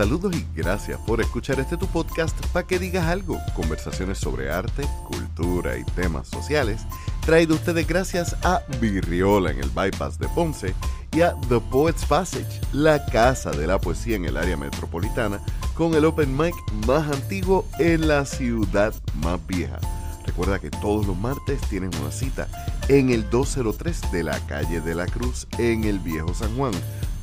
[0.00, 3.38] Saludos y gracias por escuchar este tu podcast para que digas algo.
[3.54, 6.86] Conversaciones sobre arte, cultura y temas sociales.
[7.26, 10.74] Traído ustedes gracias a Virriola en el Bypass de Ponce
[11.12, 15.38] y a The Poets Passage, la casa de la poesía en el área metropolitana,
[15.74, 16.54] con el open mic
[16.86, 19.80] más antiguo en la ciudad más vieja.
[20.24, 22.48] Recuerda que todos los martes tienen una cita
[22.88, 26.72] en el 203 de la calle de la Cruz en el Viejo San Juan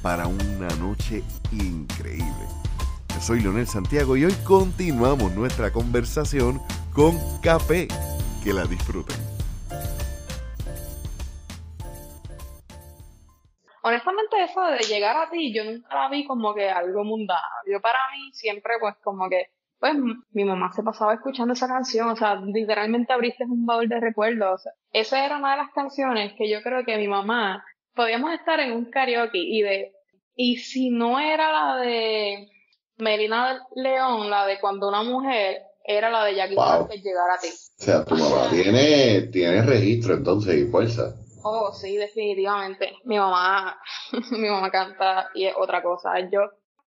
[0.04, 2.67] para una noche increíble.
[3.20, 6.60] Soy Leonel Santiago y hoy continuamos nuestra conversación
[6.94, 7.88] con Café.
[8.44, 9.16] Que la disfruten.
[13.82, 17.42] Honestamente eso de llegar a ti, yo nunca la vi como que algo mundano.
[17.72, 19.47] Yo para mí siempre pues como que,
[19.80, 19.94] pues
[20.32, 24.64] mi mamá se pasaba escuchando esa canción, o sea, literalmente abriste un baúl de recuerdos.
[24.92, 28.74] esa era una de las canciones que yo creo que mi mamá, podíamos estar en
[28.74, 29.94] un karaoke y de,
[30.36, 32.50] y si no era la de
[32.98, 36.88] Melina León, la de cuando una mujer, era la de Jackie wow.
[36.88, 37.48] que llegara a ti.
[37.48, 41.14] O sea, tu mamá tiene, tiene registro entonces y fuerza.
[41.44, 42.98] Oh, sí, definitivamente.
[43.06, 43.80] Mi mamá,
[44.31, 46.20] mi mamá canta y es otra cosa.
[46.30, 46.42] Yo,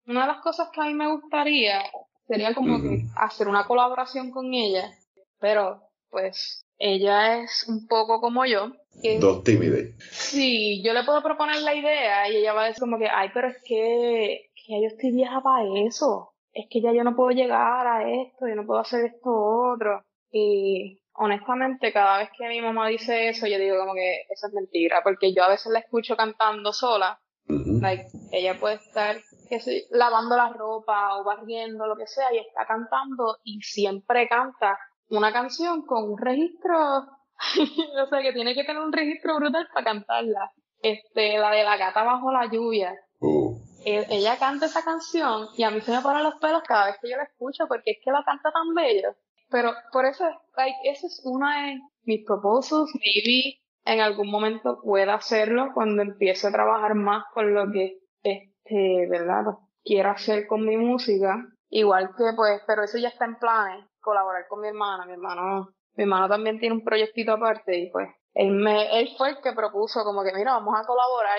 [0.06, 1.82] una de las cosas que a mí me gustaría
[2.26, 4.90] sería como que hacer una colaboración con ella,
[5.38, 8.72] pero pues ella es un poco como yo.
[9.20, 9.94] Dos tímides.
[10.10, 13.30] Sí, yo le puedo proponer la idea y ella va a decir como que, ay,
[13.32, 16.34] pero es que ya yo estoy vieja para eso.
[16.52, 20.04] Es que ya yo no puedo llegar a esto, yo no puedo hacer esto otro.
[20.30, 24.52] Y honestamente, cada vez que mi mamá dice eso, yo digo como que eso es
[24.52, 27.20] mentira, porque yo a veces la escucho cantando sola.
[27.46, 29.16] like, ella puede estar
[29.48, 29.58] que
[29.90, 34.78] lavando la ropa o barriendo, lo que sea, y está cantando y siempre canta
[35.10, 36.76] una canción con un registro,
[38.02, 40.52] o sea, que tiene que tener un registro brutal para cantarla.
[40.80, 42.94] Este, la de la gata bajo la lluvia.
[43.20, 46.96] Uh ella canta esa canción y a mí se me ponen los pelos cada vez
[47.00, 49.14] que yo la escucho porque es que la canta tan bello.
[49.50, 50.24] Pero por eso,
[50.56, 52.90] like, ese es uno de mis propósitos.
[52.94, 59.06] Maybe en algún momento pueda hacerlo cuando empiece a trabajar más con lo que, este,
[59.08, 59.44] ¿verdad?
[59.82, 61.46] Quiero hacer con mi música.
[61.70, 65.06] Igual que, pues, pero eso ya está en planes, colaborar con mi hermana.
[65.06, 69.30] Mi hermano, mi hermano también tiene un proyectito aparte y pues, él me, él fue
[69.30, 71.38] el que propuso como que, mira, vamos a colaborar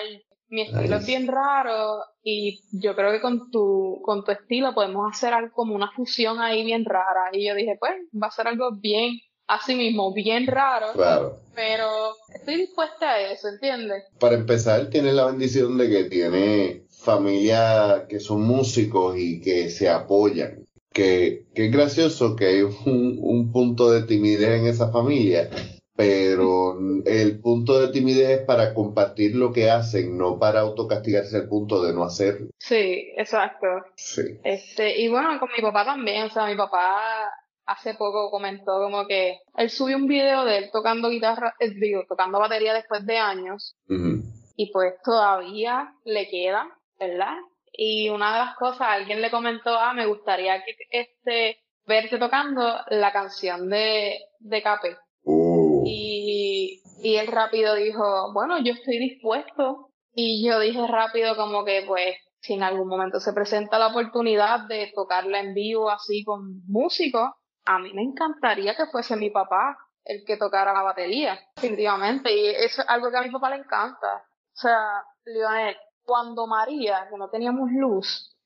[0.50, 5.10] mi estilo es bien raro y yo creo que con tu, con tu estilo podemos
[5.10, 7.30] hacer algo como una fusión ahí bien rara.
[7.32, 10.92] Y yo dije, pues, va a ser algo bien, así mismo, bien raro.
[10.92, 11.36] Claro.
[11.54, 11.86] Pero
[12.34, 14.04] estoy dispuesta a eso, ¿entiendes?
[14.18, 19.88] Para empezar, tiene la bendición de que tiene familia que son músicos y que se
[19.88, 20.66] apoyan.
[21.00, 25.48] Que, que es gracioso que hay un, un punto de timidez en esa familia
[26.00, 31.48] pero el punto de timidez es para compartir lo que hacen, no para autocastigarse el
[31.48, 32.48] punto de no hacerlo.
[32.56, 33.66] Sí, exacto.
[33.96, 34.22] Sí.
[34.42, 37.30] Este, y bueno, con mi papá también, o sea, mi papá
[37.66, 42.04] hace poco comentó como que él subió un video de él tocando guitarra, eh, digo,
[42.08, 43.76] tocando batería después de años,
[44.56, 46.66] y pues todavía le queda,
[46.98, 47.36] ¿verdad?
[47.72, 52.80] Y una de las cosas, alguien le comentó, ah, me gustaría que este, verte tocando
[52.88, 54.96] la canción de, de Capé.
[55.84, 59.90] Y, y él rápido dijo, bueno, yo estoy dispuesto.
[60.12, 64.66] Y yo dije rápido como que pues si en algún momento se presenta la oportunidad
[64.66, 67.30] de tocarla en vivo así con músicos,
[67.64, 72.32] a mí me encantaría que fuese mi papá el que tocara la batería, definitivamente.
[72.34, 74.16] Y eso es algo que a mi papá le encanta.
[74.16, 75.76] O sea, Lionel,
[76.10, 78.36] cuando María, que no teníamos luz,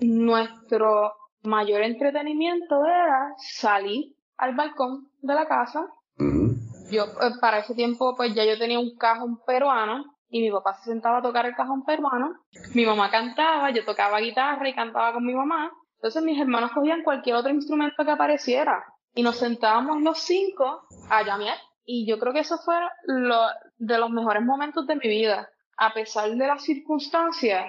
[0.00, 5.86] nuestro mayor entretenimiento era salir al balcón de la casa
[6.90, 10.74] yo, eh, para ese tiempo, pues ya yo tenía un cajón peruano y mi papá
[10.78, 12.34] se sentaba a tocar el cajón peruano.
[12.74, 15.70] Mi mamá cantaba, yo tocaba guitarra y cantaba con mi mamá.
[15.96, 18.82] Entonces mis hermanos cogían cualquier otro instrumento que apareciera
[19.14, 21.58] y nos sentábamos los cinco a llamear.
[21.84, 22.76] Y yo creo que eso fue
[23.06, 23.38] lo,
[23.78, 25.48] de los mejores momentos de mi vida.
[25.80, 27.64] A pesar de las circunstancias,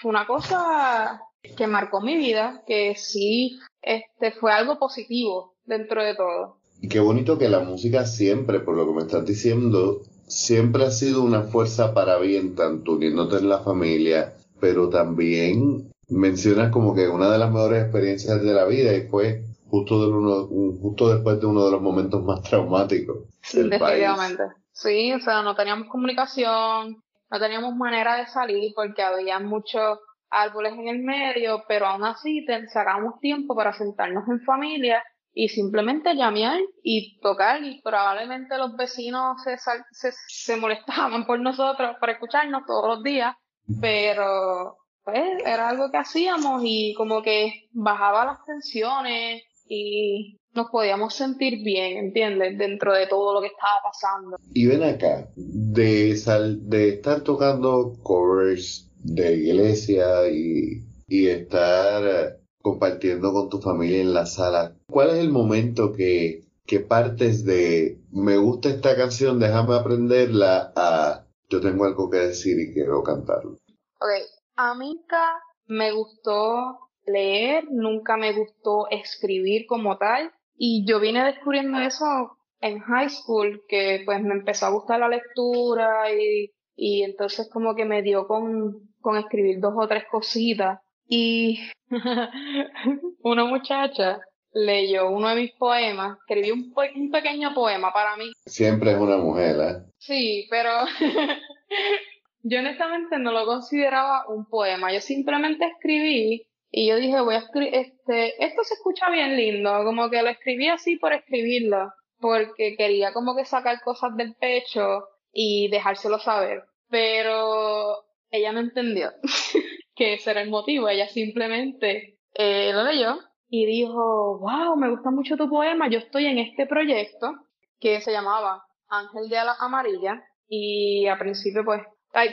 [0.00, 1.22] fue una cosa
[1.56, 6.56] que marcó mi vida, que sí, este, fue algo positivo dentro de todo.
[6.80, 10.90] Y qué bonito que la música siempre, por lo que me estás diciendo, siempre ha
[10.90, 17.06] sido una fuerza para bien, tanto uniéndote en la familia, pero también mencionas como que
[17.06, 20.48] una de las mejores experiencias de la vida y fue justo, de uno,
[20.82, 23.18] justo después de uno de los momentos más traumáticos.
[23.52, 24.42] Del Definitivamente.
[24.72, 29.98] Sí, o sea, no teníamos comunicación, no teníamos manera de salir porque había muchos
[30.28, 35.02] árboles en el medio, pero aún así sacamos tiempo para sentarnos en familia
[35.32, 42.10] y simplemente llamear y tocar y probablemente los vecinos se, se, molestaban por nosotros, por
[42.10, 43.34] escucharnos todos los días,
[43.80, 51.14] pero pues era algo que hacíamos y como que bajaba las tensiones y nos podíamos
[51.14, 52.58] sentir bien, ¿entiendes?
[52.58, 54.36] Dentro de todo lo que estaba pasando.
[54.52, 55.28] Y ven acá,
[55.72, 64.00] de, sal, de estar tocando covers de iglesia y, y estar compartiendo con tu familia
[64.00, 69.40] en la sala, ¿cuál es el momento que, que partes de me gusta esta canción,
[69.40, 73.58] déjame aprenderla a yo tengo algo que decir y quiero cantarlo?
[74.00, 74.10] Ok,
[74.56, 81.24] a mí nunca me gustó leer, nunca me gustó escribir como tal y yo vine
[81.24, 87.02] descubriendo eso en high school, que pues me empezó a gustar la lectura y, y
[87.02, 91.58] entonces como que me dio con, con escribir dos o tres cositas y
[93.22, 94.20] una muchacha
[94.52, 98.32] leyó uno de mis poemas, escribí un, un pequeño poema para mí.
[98.46, 99.90] Siempre es una mujer, ¿eh?
[99.98, 100.70] Sí, pero
[102.42, 107.38] yo honestamente no lo consideraba un poema, yo simplemente escribí y yo dije, voy a
[107.38, 112.76] escribir, este, esto se escucha bien lindo, como que lo escribí así por escribirlo, porque
[112.78, 119.10] quería como que sacar cosas del pecho y dejárselo saber, pero ella no entendió.
[119.94, 120.88] que ese era el motivo.
[120.88, 126.26] Ella simplemente eh, lo leyó y dijo, wow, me gusta mucho tu poema, yo estoy
[126.26, 127.32] en este proyecto
[127.78, 131.82] que se llamaba Ángel de Alas Amarilla y a principio pues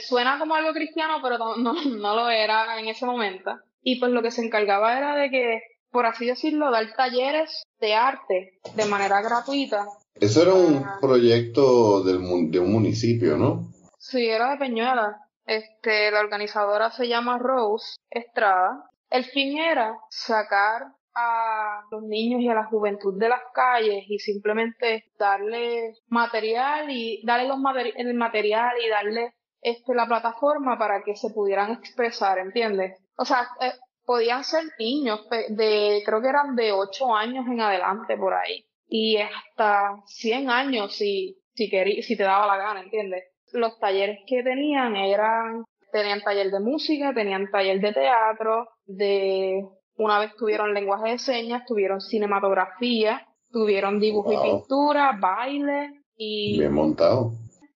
[0.01, 3.57] suena como algo cristiano, pero no, no, lo era en ese momento.
[3.81, 7.95] Y pues lo que se encargaba era de que, por así decirlo, dar talleres de
[7.95, 9.85] arte de manera gratuita.
[10.15, 12.19] Eso era un proyecto del,
[12.51, 13.71] de un municipio, ¿no?
[13.97, 15.17] Sí, era de Peñuela.
[15.45, 18.89] Este, la organizadora se llama Rose Estrada.
[19.09, 24.19] El fin era sacar a los niños y a la juventud de las calles y
[24.19, 27.57] simplemente darle material y darle los
[27.95, 32.99] el material y darle este la plataforma para que se pudieran expresar, ¿entiendes?
[33.17, 33.73] O sea, eh,
[34.09, 35.19] podían ser niños
[35.49, 40.95] de creo que eran de 8 años en adelante por ahí y hasta 100 años
[40.95, 41.69] si si
[42.01, 43.23] si te daba la gana, ¿entiendes?
[43.53, 49.63] los talleres que tenían eran, tenían taller de música, tenían taller de teatro, de,
[49.97, 56.59] una vez tuvieron lenguaje de señas, tuvieron cinematografía, tuvieron dibujo y pintura, baile y...
[56.59, 57.33] Bien montado.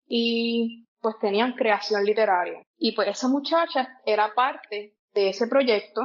[0.06, 2.62] Y pues tenían creación literaria.
[2.78, 6.02] Y pues esa muchacha era parte de ese proyecto.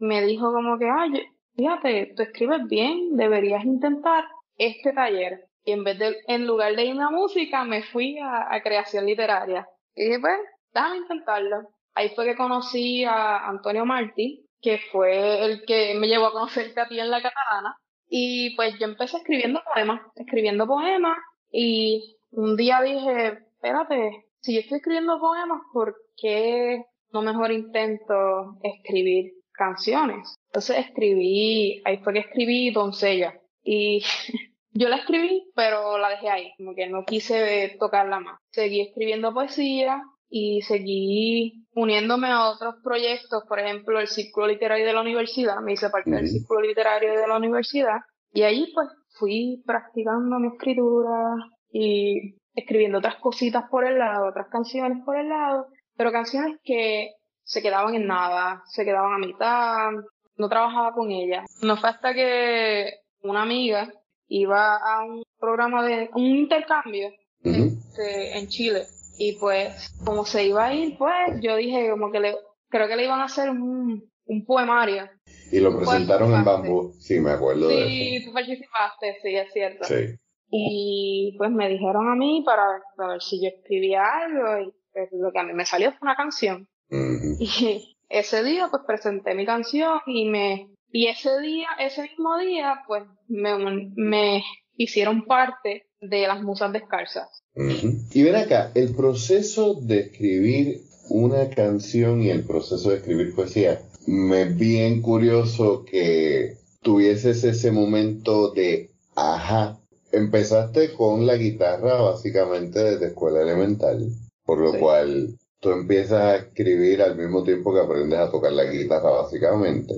[0.00, 1.26] Me dijo como que, ay,
[1.56, 4.24] fíjate, tú escribes bien, deberías intentar
[4.56, 5.46] este taller.
[5.64, 9.68] Y en vez de, en lugar de irme a música, me fui a, creación literaria.
[9.94, 10.38] Y dije, pues,
[10.72, 11.68] déjame intentarlo.
[11.94, 16.80] Ahí fue que conocí a Antonio Martí, que fue el que me llevó a conocerte
[16.80, 17.76] a ti en la catalana.
[18.08, 21.18] Y pues yo empecé escribiendo poemas, escribiendo poemas.
[21.52, 28.56] Y un día dije, espérate, si yo estoy escribiendo poemas, ¿por qué no mejor intento
[28.62, 30.34] escribir canciones?
[30.46, 33.38] Entonces escribí, ahí fue que escribí Doncella.
[33.62, 34.02] Y
[34.72, 38.38] Yo la escribí, pero la dejé ahí, como que no quise tocarla más.
[38.50, 44.92] Seguí escribiendo poesía y seguí uniéndome a otros proyectos, por ejemplo, el Círculo Literario de
[44.92, 47.98] la Universidad, me hice parte del Círculo Literario de la Universidad
[48.32, 51.34] y allí pues fui practicando mi escritura
[51.72, 55.66] y escribiendo otras cositas por el lado, otras canciones por el lado,
[55.96, 57.10] pero canciones que
[57.50, 59.90] se quedaban en nada, se quedaban a mitad,
[60.36, 61.44] no trabajaba con ellas.
[61.62, 62.92] No fue hasta que
[63.22, 63.92] una amiga
[64.28, 67.10] iba a un programa de un intercambio
[67.42, 68.84] este, en Chile.
[69.18, 72.36] Y pues como se iba a ir pues yo dije como que le
[72.68, 75.10] creo que le iban a hacer un, un poemario.
[75.50, 76.92] Y lo presentaron en bambú.
[77.00, 77.88] Sí me acuerdo sí, de eso.
[77.88, 79.84] sí tú participaste sí es cierto.
[79.86, 80.16] Sí.
[80.52, 85.32] Y pues me dijeron a mí para, ver si yo escribía algo y pues, lo
[85.32, 90.00] que a mí me salió fue una canción y ese día pues presenté mi canción
[90.06, 94.42] y me y ese día, ese mismo día, pues me, me
[94.76, 97.44] hicieron parte de las musas descalzas.
[97.54, 103.82] Y ven acá, el proceso de escribir una canción y el proceso de escribir poesía,
[104.06, 109.76] me es bien curioso que tuvieses ese momento de ajá.
[110.12, 114.08] Empezaste con la guitarra básicamente desde escuela elemental,
[114.44, 118.64] por lo cual tú empiezas a escribir al mismo tiempo que aprendes a tocar la
[118.64, 119.94] guitarra básicamente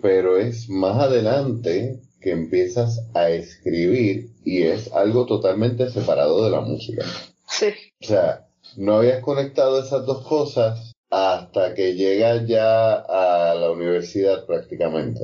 [0.00, 6.60] pero es más adelante que empiezas a escribir y es algo totalmente separado de la
[6.60, 7.04] música.
[7.48, 7.72] Sí.
[8.00, 14.46] O sea, no habías conectado esas dos cosas hasta que llegas ya a la universidad
[14.46, 15.20] prácticamente.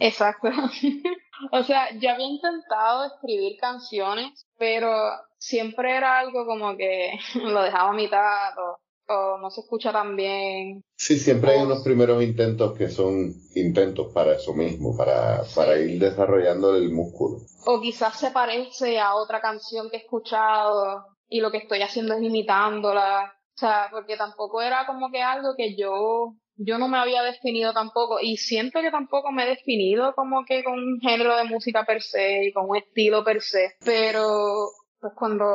[0.00, 0.48] Exacto.
[1.52, 4.90] o sea, yo había intentado escribir canciones, pero
[5.36, 8.78] siempre era algo como que lo dejaba a mitad o
[9.08, 10.82] o no se escucha tan bien.
[10.96, 15.98] Sí, siempre hay unos primeros intentos que son intentos para eso mismo, para, para ir
[15.98, 17.38] desarrollando el músculo.
[17.66, 22.14] O quizás se parece a otra canción que he escuchado y lo que estoy haciendo
[22.14, 23.32] es imitándola.
[23.56, 27.72] O sea, porque tampoco era como que algo que yo yo no me había definido
[27.72, 31.84] tampoco y siento que tampoco me he definido como que con un género de música
[31.84, 35.46] per se y con un estilo per se, pero pues cuando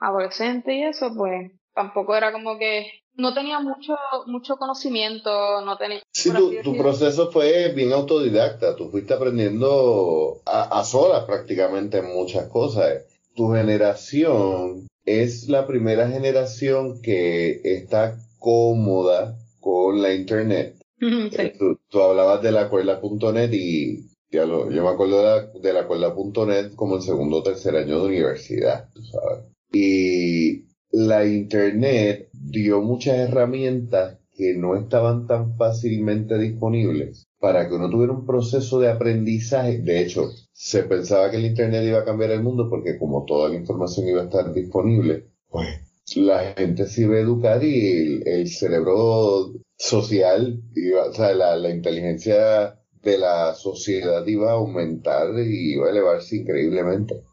[0.00, 3.94] adolescente y eso pues tampoco era como que no tenía mucho
[4.26, 6.00] mucho conocimiento, no tenía...
[6.12, 13.04] Sí, tu, proceso fue bien autodidacta, tú fuiste aprendiendo a, a solas prácticamente muchas cosas.
[13.34, 20.76] Tu generación es la primera generación que está cómoda con la internet.
[21.00, 26.74] Eh, tú, hablabas de la cuerda.net y yo me acuerdo de la, de la cuerda.net
[26.74, 29.44] como el segundo o tercer año de universidad, sabes.
[29.72, 37.90] Y la internet dio muchas herramientas que no estaban tan fácilmente disponibles para que uno
[37.90, 39.78] tuviera un proceso de aprendizaje.
[39.78, 43.48] De hecho, se pensaba que el Internet iba a cambiar el mundo porque como toda
[43.48, 45.68] la información iba a estar disponible, pues
[46.14, 52.78] la gente se iba a educar y el, cerebro social, iba, o sea, la, inteligencia
[53.02, 57.24] de la sociedad iba a aumentar y iba a elevarse increíblemente.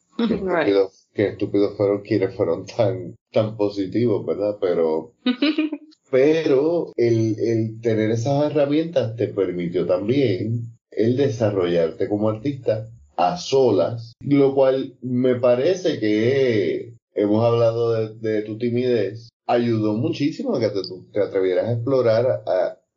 [1.19, 4.55] Qué estúpidos, fueron quienes fueron tan, tan positivos, ¿verdad?
[4.61, 5.15] Pero,
[6.09, 14.13] pero el, el tener esas herramientas te permitió también el desarrollarte como artista a solas,
[14.21, 21.19] lo cual me parece que hemos hablado de, tu timidez, ayudó muchísimo a que te,
[21.19, 22.43] atrevieras a explorar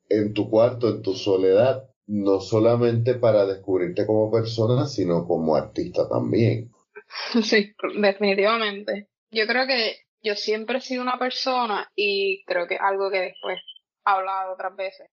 [0.09, 6.09] en tu cuarto, en tu soledad, no solamente para descubrirte como persona, sino como artista
[6.09, 6.71] también.
[7.43, 9.09] Sí, definitivamente.
[9.31, 13.59] Yo creo que yo siempre he sido una persona y creo que algo que después
[13.59, 15.09] he hablado otras veces,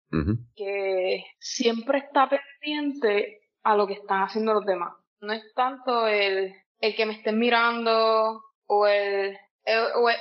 [0.56, 4.94] que siempre está pendiente a lo que están haciendo los demás.
[5.22, 9.38] No es tanto el, el que me estén mirando o el,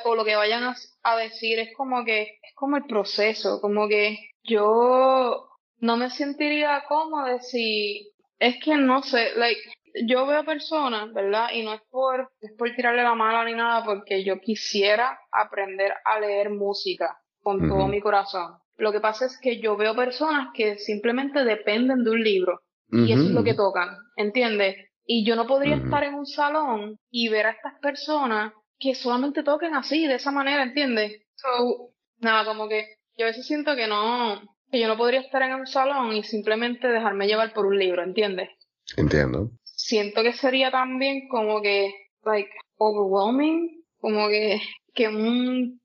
[0.05, 4.19] o, lo que vayan a, decir es como que es como el proceso, como que
[4.43, 9.61] yo no me sentiría cómoda si es que no sé, like
[10.07, 11.49] yo veo personas, ¿verdad?
[11.53, 15.93] Y no es por es por tirarle la mala ni nada, porque yo quisiera aprender
[16.05, 18.59] a leer música con todo mi corazón.
[18.77, 23.13] Lo que pasa es que yo veo personas que simplemente dependen de un libro y
[23.13, 24.77] eso es lo que tocan, ¿entiendes?
[25.05, 29.43] Y yo no podría estar en un salón y ver a estas personas que solamente
[29.43, 31.23] toquen así, de esa manera, ¿entiendes?
[31.35, 34.41] So, nada, como que yo a veces siento que no,
[34.71, 38.03] que yo no podría estar en un salón y simplemente dejarme llevar por un libro,
[38.03, 38.51] ¿entiendes?
[38.97, 39.51] Entiendo.
[39.89, 44.61] Siento que sería también como que, like, overwhelming, como que,
[44.95, 45.81] que un,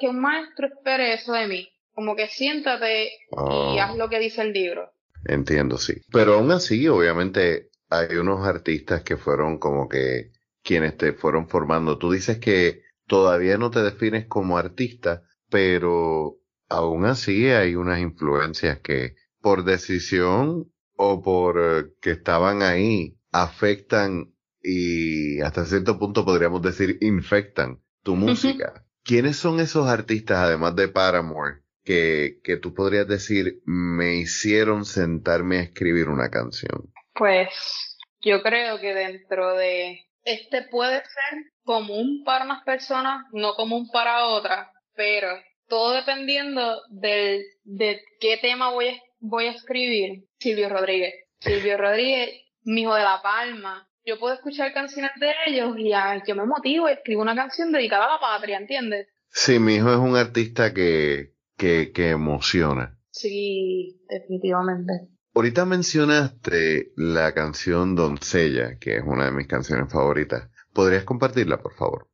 [0.00, 1.68] que un maestro espere eso de mí.
[1.92, 3.80] Como que siéntate y oh.
[3.80, 4.90] haz lo que dice el libro.
[5.24, 5.94] Entiendo, sí.
[6.10, 10.32] Pero aún así, obviamente, hay unos artistas que fueron como que
[10.64, 11.98] quienes te fueron formando.
[11.98, 16.34] Tú dices que todavía no te defines como artista, pero
[16.68, 24.34] aún así hay unas influencias que por decisión o por eh, que estaban ahí afectan
[24.62, 28.84] y hasta cierto punto podríamos decir infectan tu música.
[29.02, 35.58] ¿Quiénes son esos artistas, además de Paramore, que, que tú podrías decir me hicieron sentarme
[35.58, 36.92] a escribir una canción?
[37.14, 43.88] Pues yo creo que dentro de este puede ser común para unas personas, no común
[43.90, 45.28] para otras, pero
[45.68, 50.24] todo dependiendo del, de qué tema voy a, voy a escribir.
[50.38, 51.14] Silvio Rodríguez.
[51.40, 52.30] Silvio Rodríguez,
[52.70, 53.88] mi hijo de La Palma.
[54.04, 55.92] Yo puedo escuchar canciones de ellos y
[56.26, 59.08] yo me motivo y escribo una canción dedicada a la patria, ¿entiendes?
[59.28, 62.96] Sí, mi hijo es un artista que, que, que emociona.
[63.10, 65.08] Sí, definitivamente.
[65.34, 70.48] Ahorita mencionaste la canción Doncella, que es una de mis canciones favoritas.
[70.72, 72.08] ¿Podrías compartirla, por favor?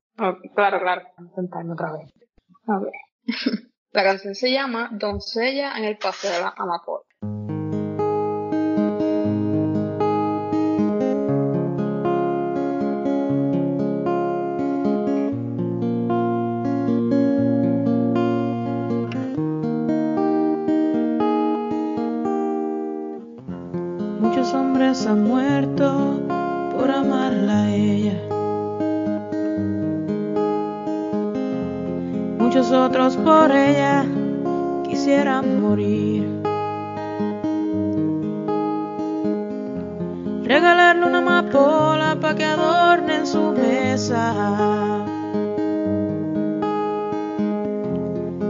[0.55, 1.03] claro, claro.
[1.19, 2.11] Intentarme otra vez.
[2.67, 2.93] A ver.
[3.93, 7.06] la canción se llama Doncella en el Paseo de la Amapola.
[32.57, 34.07] muchos otros por ella
[34.89, 36.27] quisieran morir.
[40.43, 45.05] Regalarle una amapola para que adorne en su mesa.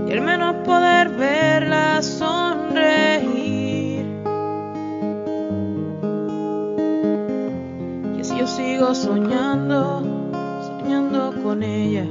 [0.07, 2.87] Y al menos poder verla sonreír.
[8.17, 10.05] Y así yo sigo soñando,
[10.63, 12.07] soñando con ella.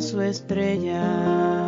[0.00, 1.65] Su estrella.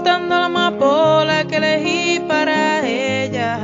[0.00, 3.58] Cortando la amapola que elegí para ella.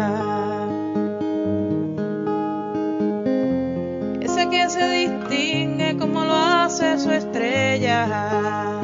[4.21, 8.81] Ese que se distingue como lo hace su estrella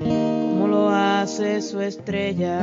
[0.00, 2.58] como lo hace su estrella.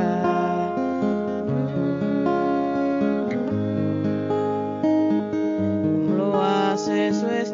[5.82, 7.49] Como lo hace su estrella.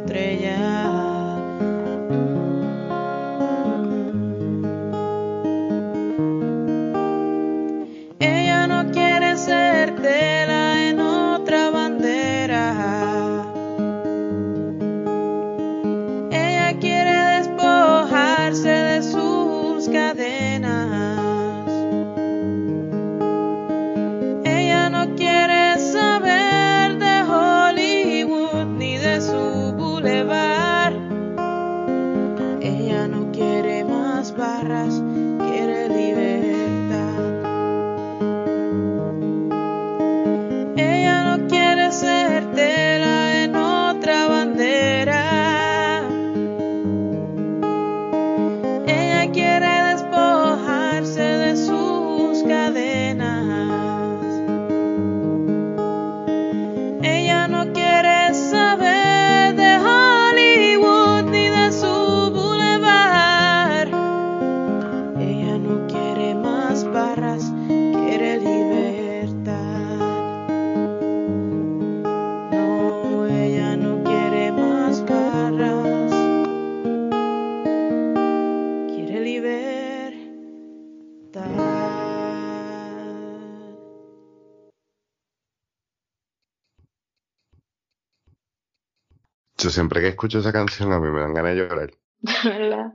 [89.76, 91.90] Siempre que escucho esa canción a mí me dan ganas de llorar.
[92.44, 92.94] ¿Verdad?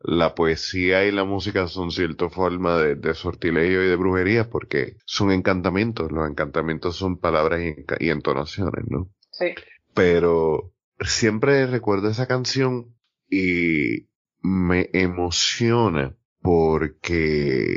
[0.00, 4.96] La poesía y la música son cierta forma de, de sortilegio y de brujería porque
[5.04, 6.10] son encantamientos.
[6.10, 9.10] Los encantamientos son palabras y, y entonaciones, ¿no?
[9.30, 9.54] Sí.
[9.94, 12.96] Pero siempre recuerdo esa canción
[13.30, 14.08] y
[14.40, 17.76] me emociona porque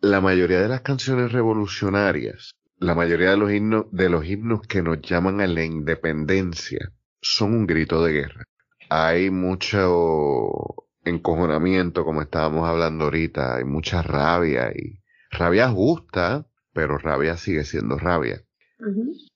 [0.00, 4.82] la mayoría de las canciones revolucionarias, la mayoría de los himnos, de los himnos que
[4.82, 8.44] nos llaman a la independencia, son un grito de guerra.
[8.88, 17.36] Hay mucho encojonamiento, como estábamos hablando ahorita, hay mucha rabia y rabia justa, pero rabia
[17.36, 18.42] sigue siendo rabia.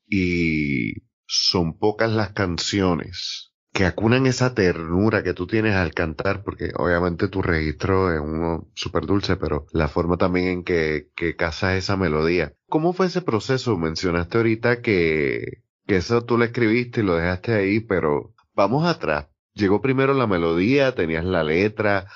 [0.08, 6.70] Y son pocas las canciones que acunan esa ternura que tú tienes al cantar, porque
[6.76, 11.74] obviamente tu registro es uno súper dulce, pero la forma también en que, que casas
[11.74, 12.54] esa melodía.
[12.68, 13.76] ¿Cómo fue ese proceso?
[13.76, 19.28] Mencionaste ahorita que, que eso tú lo escribiste y lo dejaste ahí, pero vamos atrás.
[19.54, 22.06] Llegó primero la melodía, tenías la letra.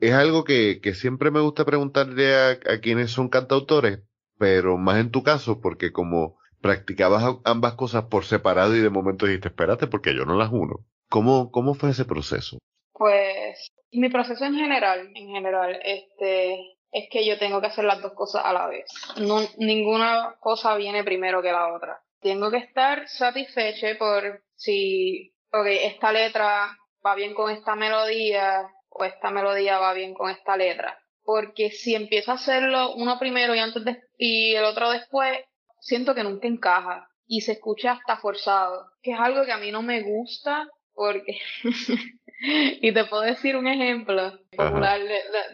[0.00, 4.00] Es algo que, que siempre me gusta preguntarle a, a quienes son cantautores,
[4.38, 9.26] pero más en tu caso, porque como practicabas ambas cosas por separado y de momento
[9.26, 10.84] dijiste, espérate, porque yo no las uno.
[11.08, 12.58] ¿Cómo, cómo fue ese proceso?
[12.92, 18.02] Pues mi proceso en general, en general, este, es que yo tengo que hacer las
[18.02, 18.90] dos cosas a la vez.
[19.20, 22.02] No, ninguna cosa viene primero que la otra.
[22.20, 29.04] Tengo que estar satisfecha por si, ok, esta letra va bien con esta melodía o
[29.04, 30.98] esta melodía va bien con esta letra.
[31.22, 35.38] Porque si empiezo a hacerlo uno primero y antes de, y el otro después,
[35.80, 39.70] siento que nunca encaja y se escucha hasta forzado, que es algo que a mí
[39.70, 41.38] no me gusta porque,
[42.80, 45.00] y te puedo decir un ejemplo popular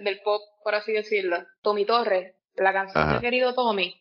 [0.01, 4.01] del pop, por así decirlo, Tommy Torres, la canción de Querido Tommy,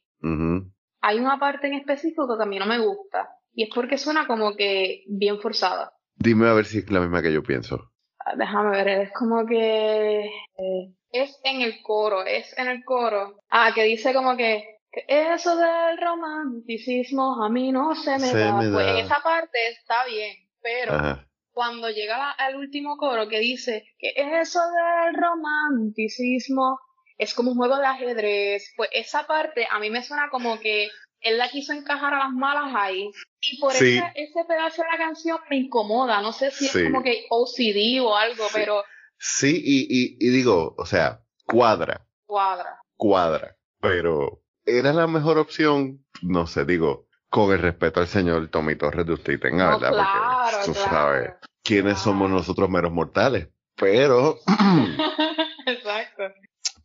[1.03, 4.25] hay una parte en específico que a mí no me gusta y es porque suena
[4.25, 5.93] como que bien forzada.
[6.15, 7.91] Dime a ver si es la misma que yo pienso.
[8.19, 10.25] Ah, déjame ver, es como que...
[10.25, 13.37] Eh, es en el coro, es en el coro.
[13.49, 18.57] Ah, que dice como que eso del romanticismo a mí no se me, da.
[18.57, 21.19] Pues en esa parte está bien, pero
[21.51, 26.79] cuando llega al último coro que dice que eso del romanticismo
[27.17, 30.89] es como un juego de ajedrez, pues esa parte a mí me suena como que
[31.23, 33.10] él la quiso encajar a las malas ahí.
[33.41, 36.21] Y por eso ese, pedazo de la canción me incomoda.
[36.21, 38.84] No sé si es como que OCD o algo, pero.
[39.17, 42.06] Sí, y, y, y digo, o sea, cuadra.
[42.26, 42.82] Cuadra.
[42.97, 43.56] Cuadra.
[43.80, 49.06] Pero era la mejor opción, no sé, digo, con el respeto al señor Tommy Torres
[49.06, 49.91] de usted tenga, ¿verdad?
[49.91, 53.47] Claro, Porque tú sabes quiénes somos nosotros meros mortales.
[53.76, 54.39] Pero.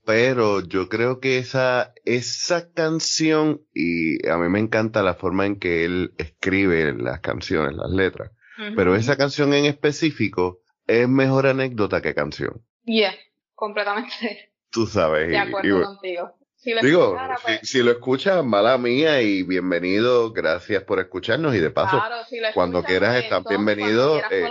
[0.08, 5.58] Pero yo creo que esa, esa canción, y a mí me encanta la forma en
[5.58, 8.32] que él escribe las canciones, las letras.
[8.74, 12.64] Pero esa canción en específico es mejor anécdota que canción.
[12.84, 13.14] Yeah,
[13.54, 14.50] completamente.
[14.70, 15.28] Tú sabes.
[15.28, 16.32] De acuerdo contigo.
[16.56, 17.60] Si lo Digo, pues.
[17.68, 22.02] si, lo escuchas, mala mía y bienvenido, gracias por escucharnos y de paso,
[22.54, 24.22] cuando quieras pues, estar bienvenido.
[24.30, 24.48] Eh,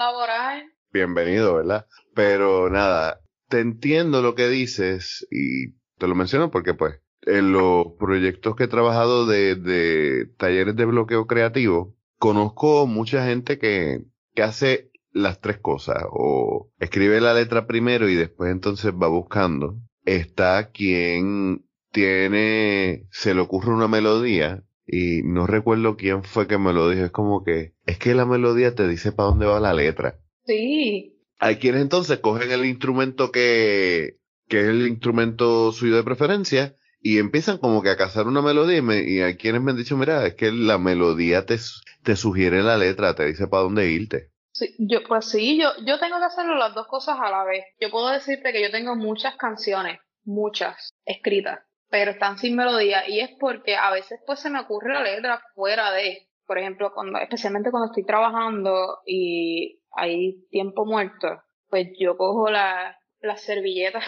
[0.92, 1.88] bienvenido, ¿verdad?
[2.14, 7.94] Pero nada, te entiendo lo que dices y te lo menciono porque pues en los
[8.00, 14.44] proyectos que he trabajado de, de talleres de bloqueo creativo, conozco mucha gente que, que
[14.44, 19.78] hace las tres cosas o escribe la letra primero y después entonces va buscando.
[20.06, 26.72] Está quien tiene, se le ocurre una melodía y no recuerdo quién fue que me
[26.72, 27.06] lo dijo.
[27.06, 30.20] Es como que, es que la melodía te dice para dónde va la letra.
[30.46, 31.17] Sí.
[31.40, 37.20] Hay quienes entonces cogen el instrumento que, que es el instrumento suyo de preferencia y
[37.20, 40.36] empiezan como que a cazar una melodía y, hay quienes me han dicho, mira, es
[40.36, 41.58] que la melodía te,
[42.04, 44.32] te sugiere la letra, te dice para dónde irte.
[44.52, 47.64] Sí, yo, pues sí, yo, yo tengo que hacerlo las dos cosas a la vez.
[47.80, 53.20] Yo puedo decirte que yo tengo muchas canciones, muchas, escritas pero están sin melodía y
[53.20, 57.20] es porque a veces pues se me ocurre la letra fuera de, por ejemplo, cuando,
[57.20, 64.00] especialmente cuando estoy trabajando y hay tiempo muerto, pues yo cojo la, la servilleta,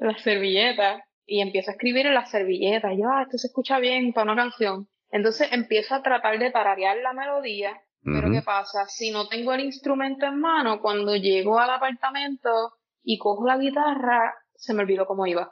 [0.00, 4.12] la servilleta y empiezo a escribir en la servilleta, yo, ah, esto se escucha bien
[4.14, 4.88] para una canción.
[5.10, 8.86] Entonces empiezo a tratar de tararear la melodía, pero ¿qué pasa?
[8.86, 14.34] Si no tengo el instrumento en mano, cuando llego al apartamento y cojo la guitarra,
[14.54, 15.50] se me olvidó cómo iba.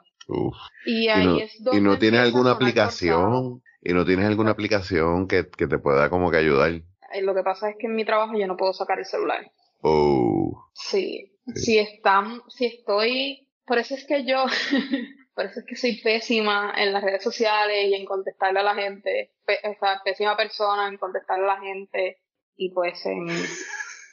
[0.85, 1.79] Y ahí no, es donde.
[1.79, 3.61] Y no tienes alguna aplicación.
[3.81, 6.81] Y no tienes alguna aplicación que, que, te pueda como que ayudar.
[7.21, 9.51] Lo que pasa es que en mi trabajo yo no puedo sacar el celular.
[9.81, 10.69] Oh.
[10.73, 11.31] Sí.
[11.55, 13.47] Si están, si estoy.
[13.65, 14.45] Por eso es que yo.
[15.35, 18.75] por eso es que soy pésima en las redes sociales y en contestarle a la
[18.75, 19.31] gente.
[19.47, 22.17] o sea, pésima persona en contestarle a la gente.
[22.55, 23.29] Y pues en.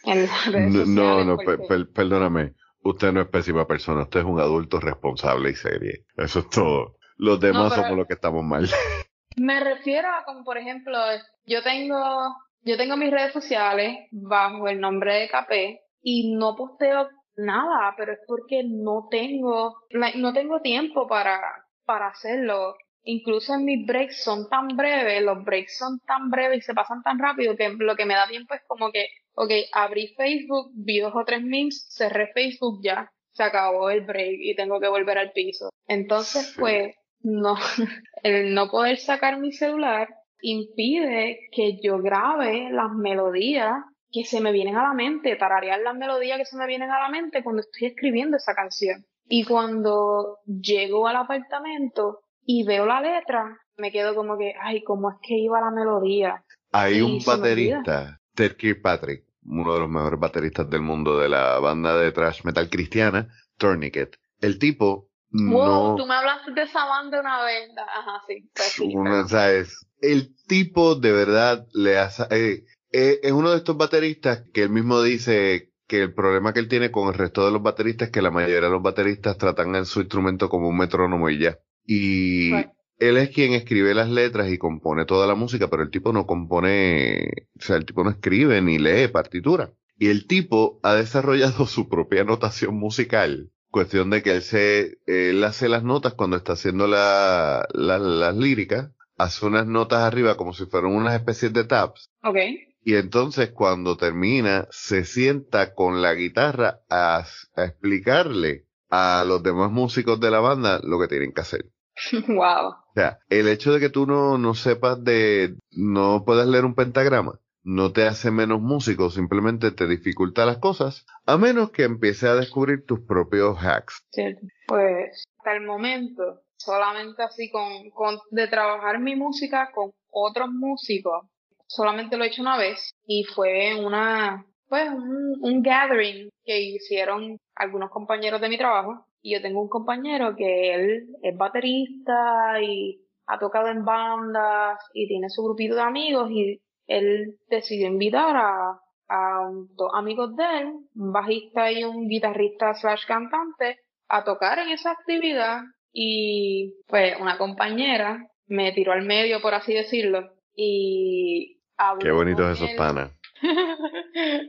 [0.05, 0.89] en las redes no, sociales.
[0.89, 5.93] No, no, perdóname usted no es pésima persona, usted es un adulto responsable y serio.
[6.17, 6.99] Eso es todo.
[7.17, 8.69] Los demás somos los que estamos mal.
[9.37, 10.99] Me refiero a como por ejemplo,
[11.47, 17.09] yo tengo, yo tengo mis redes sociales bajo el nombre de KP y no posteo
[17.37, 19.75] nada, pero es porque no tengo,
[20.17, 21.41] no tengo tiempo para,
[21.85, 22.77] para hacerlo.
[23.03, 27.03] Incluso en mis breaks son tan breves, los breaks son tan breves y se pasan
[27.03, 31.01] tan rápido que lo que me da tiempo es como que ok, abrí Facebook, vi
[31.01, 35.19] dos o tres memes, cerré Facebook ya, se acabó el break y tengo que volver
[35.19, 35.71] al piso.
[35.87, 36.95] Entonces, pues,
[37.25, 37.57] no,
[38.23, 40.09] el no poder sacar mi celular
[40.41, 43.73] impide que yo grabe las melodías
[44.13, 47.01] que se me vienen a la mente, tararear las melodías que se me vienen a
[47.01, 49.05] la mente cuando estoy escribiendo esa canción.
[49.27, 55.11] Y cuando llego al apartamento y veo la letra, me quedo como que, ay, ¿cómo
[55.11, 56.45] es que iba la melodía?
[56.71, 61.59] Hay Y un baterista, Ted Kirkpatrick, uno de los mejores bateristas del mundo de la
[61.59, 64.17] banda de thrash metal cristiana, Tourniquet.
[64.41, 65.97] El tipo Wow, no...
[65.97, 67.71] tú me hablaste de esa banda una vez.
[67.77, 68.85] Ajá, sí.
[68.95, 69.87] Una, ¿sabes?
[70.01, 72.25] El tipo de verdad le hace...
[72.31, 76.61] eh, eh, es uno de estos bateristas que él mismo dice que el problema que
[76.61, 79.37] él tiene con el resto de los bateristas es que la mayoría de los bateristas
[79.37, 81.59] tratan en su instrumento como un metrónomo y ya.
[81.85, 82.53] Y
[82.99, 86.27] él es quien escribe las letras y compone toda la música, pero el tipo no
[86.27, 89.73] compone, o sea, el tipo no escribe ni lee partitura.
[89.99, 93.51] Y el tipo ha desarrollado su propia notación musical.
[93.75, 98.37] Cuestión de que él se, él hace las notas cuando está haciendo la, la- las
[98.37, 102.11] líricas, hace unas notas arriba como si fueran unas especies de tabs.
[102.23, 102.37] Ok.
[102.85, 107.25] Y entonces cuando termina, se sienta con la guitarra a,
[107.57, 111.67] a explicarle a los demás músicos de la banda lo que tienen que hacer.
[112.29, 112.69] wow.
[112.69, 116.75] O sea, el hecho de que tú no, no sepas de, no puedas leer un
[116.77, 122.25] pentagrama, no te hace menos músico, simplemente te dificulta las cosas, a menos que empieces
[122.25, 124.05] a descubrir tus propios hacks.
[124.11, 124.47] Cierto.
[124.69, 131.27] Pues hasta el momento, solamente así con, con de trabajar mi música con otros músicos,
[131.67, 137.39] solamente lo he hecho una vez y fue una, pues un, un gathering que hicieron
[137.55, 143.01] algunos compañeros de mi trabajo y yo tengo un compañero que él es baterista y
[143.27, 148.81] ha tocado en bandas y tiene su grupito de amigos y él decidió invitar a,
[149.09, 154.69] a dos amigos de él, un bajista y un guitarrista slash cantante, a tocar en
[154.69, 162.01] esa actividad y pues una compañera me tiró al medio, por así decirlo, y habló
[162.01, 162.77] Qué bonitos esos él.
[162.77, 163.13] panas.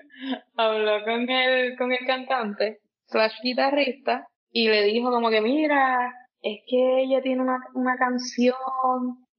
[0.58, 6.60] habló con el, con el cantante slash guitarrista y le dijo como que mira, es
[6.68, 8.56] que ella tiene una, una canción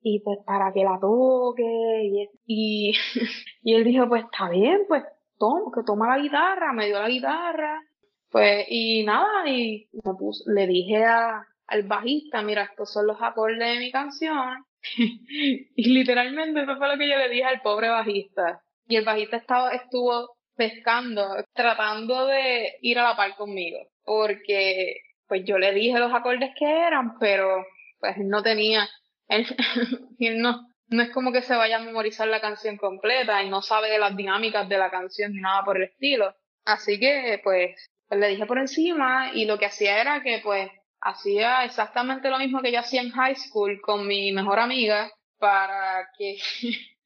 [0.09, 2.93] y pues para que la toque y, y,
[3.63, 5.03] y él dijo pues está bien, pues
[5.37, 7.83] toma, que toma la guitarra, me dio la guitarra,
[8.31, 13.59] pues y nada, y me le dije a, al bajista, mira, estos son los acordes
[13.59, 14.65] de mi canción
[14.97, 18.61] y literalmente eso fue lo que yo le dije al pobre bajista.
[18.87, 23.79] Y el bajista estaba, estuvo pescando, tratando de ir a la par conmigo.
[24.05, 27.65] Porque, pues yo le dije los acordes que eran, pero
[27.99, 28.89] pues no tenía,
[30.19, 33.63] él, no, no es como que se vaya a memorizar la canción completa y no
[33.63, 36.35] sabe de las dinámicas de la canción ni nada por el estilo.
[36.65, 37.77] Así que, pues,
[38.09, 40.69] pues le dije por encima y lo que hacía era que, pues,
[41.01, 46.09] hacía exactamente lo mismo que yo hacía en high school con mi mejor amiga para
[46.19, 46.39] que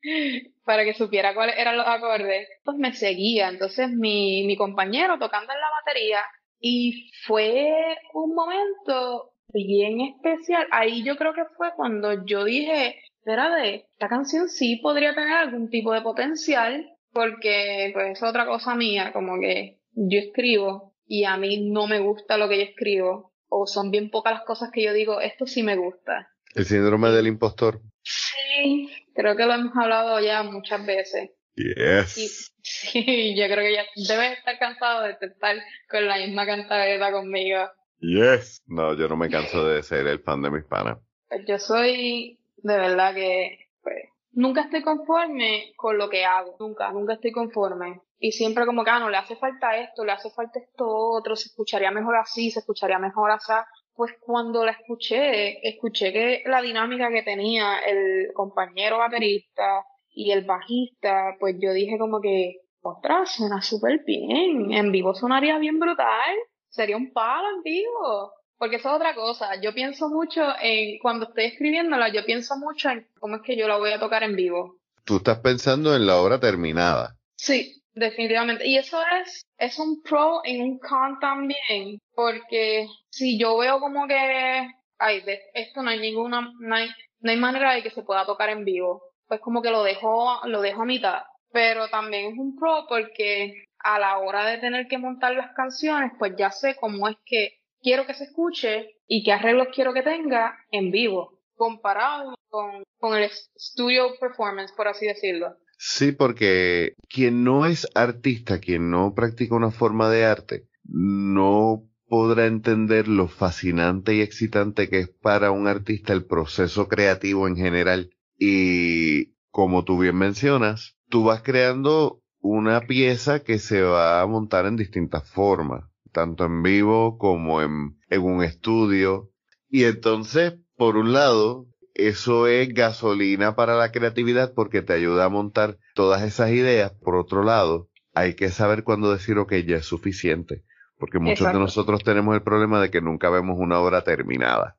[0.64, 3.48] para que supiera cuáles eran los acordes, pues me seguía.
[3.48, 6.24] Entonces mi, mi compañero tocando en la batería
[6.58, 10.66] y fue un momento bien especial.
[10.70, 15.70] Ahí yo creo que fue cuando yo dije, espérate, esta canción sí podría tener algún
[15.70, 21.36] tipo de potencial porque pues es otra cosa mía, como que yo escribo y a
[21.36, 24.84] mí no me gusta lo que yo escribo o son bien pocas las cosas que
[24.84, 26.30] yo digo, esto sí me gusta.
[26.54, 27.80] El síndrome del impostor.
[28.02, 31.30] Sí, creo que lo hemos hablado ya muchas veces.
[31.56, 32.52] Y Yes.
[32.62, 33.84] sí, yo creo que ya
[34.14, 35.56] debes estar cansado de estar
[35.88, 37.68] con la misma cantadera conmigo.
[38.00, 38.62] Yes.
[38.66, 40.98] No, yo no me canso de ser el fan de mis panas.
[41.46, 43.96] Yo soy de verdad que pues,
[44.32, 46.56] nunca estoy conforme con lo que hago.
[46.58, 48.00] Nunca, nunca estoy conforme.
[48.18, 51.36] Y siempre como que, ah, no, le hace falta esto, le hace falta esto otro,
[51.36, 53.52] se escucharía mejor así, se escucharía mejor así.
[53.94, 60.44] Pues cuando la escuché, escuché que la dinámica que tenía el compañero baterista y el
[60.44, 64.72] bajista, pues yo dije como que, ostras, suena súper bien.
[64.72, 66.36] En vivo sonaría bien brutal.
[66.70, 68.32] Sería un palo en vivo.
[68.60, 69.58] Porque eso es otra cosa.
[69.62, 73.66] Yo pienso mucho en, cuando estoy escribiéndola, yo pienso mucho en cómo es que yo
[73.66, 74.76] la voy a tocar en vivo.
[75.04, 77.16] Tú estás pensando en la obra terminada.
[77.36, 78.66] Sí, definitivamente.
[78.66, 82.00] Y eso es, es un pro y un con también.
[82.14, 87.30] Porque si yo veo como que, ay, de esto no hay ninguna, no hay, no
[87.30, 89.02] hay manera de que se pueda tocar en vivo.
[89.26, 91.22] Pues como que lo dejo, lo dejo a mitad.
[91.50, 96.12] Pero también es un pro porque a la hora de tener que montar las canciones,
[96.18, 100.02] pues ya sé cómo es que quiero que se escuche y qué arreglos quiero que
[100.02, 105.56] tenga en vivo, comparado con, el studio performance, por así decirlo.
[105.78, 112.46] Sí, porque quien no es artista, quien no practica una forma de arte, no podrá
[112.46, 118.10] entender lo fascinante y excitante que es para un artista el proceso creativo en general.
[118.36, 124.66] Y como tú bien mencionas, tú vas creando una pieza que se va a montar
[124.66, 129.30] en distintas formas, tanto en vivo como en, en un estudio.
[129.68, 135.28] Y entonces, por un lado, eso es gasolina para la creatividad porque te ayuda a
[135.28, 136.92] montar todas esas ideas.
[136.92, 140.64] Por otro lado, hay que saber cuándo decir, ok, ya es suficiente.
[140.98, 144.76] Porque muchos de nosotros tenemos el problema de que nunca vemos una obra terminada.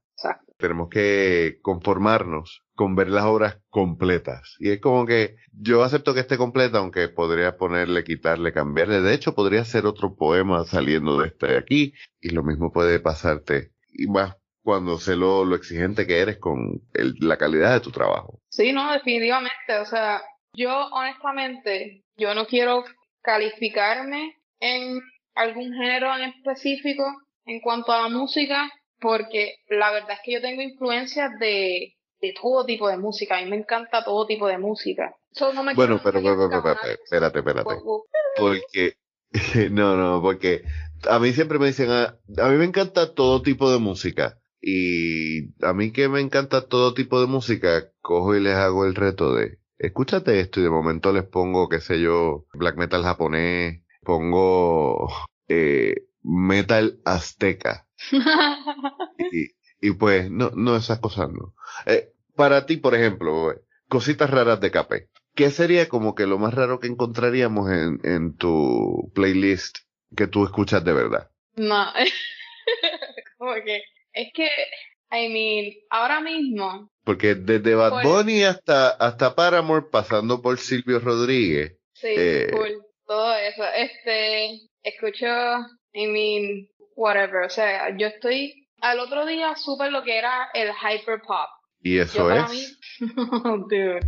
[0.61, 4.55] Tenemos que conformarnos con ver las obras completas.
[4.59, 9.01] Y es como que yo acepto que esté completa, aunque podría ponerle, quitarle, cambiarle.
[9.01, 11.93] De hecho, podría ser otro poema saliendo de este de aquí.
[12.21, 13.71] Y lo mismo puede pasarte.
[13.91, 18.39] Y más cuando sé lo, lo exigente que eres con la calidad de tu trabajo.
[18.49, 19.79] Sí, no, definitivamente.
[19.81, 20.21] O sea,
[20.53, 22.83] yo honestamente, yo no quiero
[23.21, 25.01] calificarme en
[25.35, 27.03] algún género en específico
[27.45, 28.69] en cuanto a la música,
[29.01, 33.37] porque la verdad es que yo tengo influencias de, de todo tipo de música.
[33.37, 35.15] A mí me encanta todo tipo de música.
[35.75, 37.75] bueno, pero, espérate, espérate.
[38.37, 38.93] Porque,
[39.71, 40.63] no, no, porque
[41.09, 44.37] a mí siempre me dicen, a, ah, a mí me encanta todo tipo de música.
[44.61, 48.93] Y a mí que me encanta todo tipo de música, cojo y les hago el
[48.93, 53.81] reto de, escúchate esto y de momento les pongo, qué sé yo, black metal japonés,
[54.03, 55.07] pongo
[55.47, 57.87] eh, metal azteca.
[59.31, 61.53] y, y, pues, no, no, esas cosas no.
[61.85, 63.53] Eh, para ti, por ejemplo,
[63.87, 65.09] cositas raras de café.
[65.35, 69.77] ¿Qué sería como que lo más raro que encontraríamos en, en tu playlist
[70.15, 71.29] que tú escuchas de verdad?
[71.55, 71.85] No,
[73.37, 73.83] como que
[74.13, 74.49] es que,
[75.11, 76.91] I mean, ahora mismo.
[77.03, 81.77] Porque desde Bad Bunny hasta, hasta Paramore, pasando por Silvio Rodríguez.
[81.93, 82.83] Sí, eh, cool.
[83.05, 83.63] Todo eso.
[83.75, 85.25] Este, escucho,
[85.93, 87.43] I mean, whatever.
[87.43, 91.49] O sea, yo estoy al otro día súper lo que era el hyper pop.
[91.81, 92.79] ¿Y eso es?
[92.99, 93.99] dude.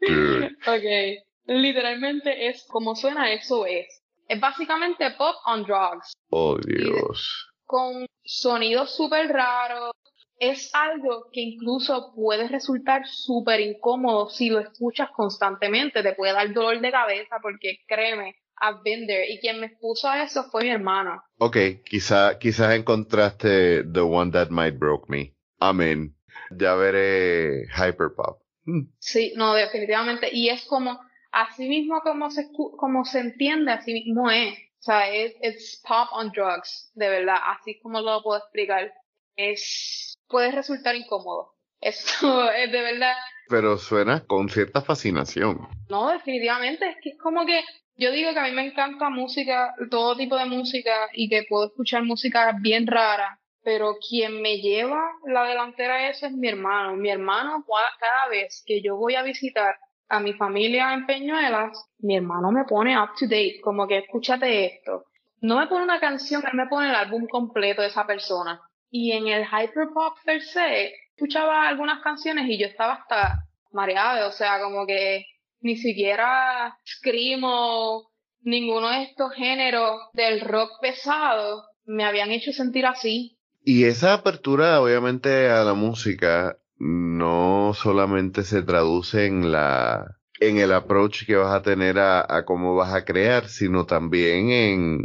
[0.00, 0.46] dude.
[0.66, 1.24] ok.
[1.46, 4.02] Literalmente es como suena, eso es.
[4.28, 6.12] Es básicamente pop on drugs.
[6.30, 9.92] Oh, Dios con sonidos súper raros.
[10.40, 16.02] Es algo que incluso puede resultar súper incómodo si lo escuchas constantemente.
[16.02, 19.26] Te puede dar dolor de cabeza porque créeme, I've been there.
[19.28, 21.22] Y quien me puso a eso fue mi hermano.
[21.38, 25.34] Ok, quizá, quizás encontraste The One That Might Broke Me.
[25.58, 26.14] Amén.
[26.50, 28.42] Ya veré Hyperpop.
[28.64, 28.82] Hmm.
[28.98, 30.28] Sí, no, definitivamente.
[30.32, 31.00] Y es como,
[31.32, 34.54] así mismo como se, como se entiende, así mismo es.
[34.80, 38.92] O sea, es pop on drugs, de verdad, así como lo puedo explicar.
[39.36, 41.54] Es, puede resultar incómodo.
[41.80, 43.14] Eso es de verdad.
[43.48, 45.66] Pero suena con cierta fascinación.
[45.88, 47.62] No, definitivamente, es que es como que
[48.00, 51.66] yo digo que a mí me encanta música, todo tipo de música y que puedo
[51.66, 56.96] escuchar música bien rara, pero quien me lleva la delantera eso es mi hermano.
[56.96, 57.62] Mi hermano
[57.98, 59.76] cada vez que yo voy a visitar
[60.08, 64.64] a mi familia en Peñuelas, mi hermano me pone up to date, como que escúchate
[64.64, 65.04] esto.
[65.42, 68.62] No me pone una canción, él me pone el álbum completo de esa persona.
[68.90, 74.32] Y en el hyperpop per se, escuchaba algunas canciones y yo estaba hasta mareada, o
[74.32, 75.26] sea, como que
[75.60, 78.10] ni siquiera screamo,
[78.42, 83.38] ninguno de estos géneros del rock pesado me habían hecho sentir así.
[83.64, 90.72] Y esa apertura, obviamente, a la música no solamente se traduce en la en el
[90.72, 95.00] approach que vas a tener a, a cómo vas a crear, sino también en,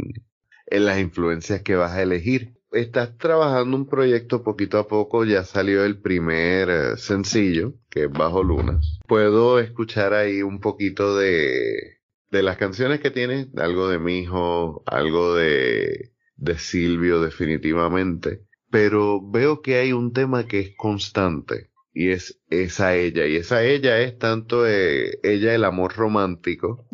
[0.66, 2.54] en las influencias que vas a elegir.
[2.76, 8.10] Estás trabajando un proyecto poquito a poco, ya salió el primer eh, sencillo, que es
[8.10, 8.98] Bajo Lunas.
[9.06, 14.82] Puedo escuchar ahí un poquito de, de las canciones que tienes, algo de mi hijo,
[14.86, 22.10] algo de, de Silvio definitivamente pero veo que hay un tema que es constante y
[22.10, 23.26] es esa ella.
[23.26, 26.86] Y esa ella es tanto eh, ella el amor romántico